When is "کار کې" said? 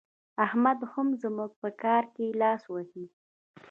1.83-2.25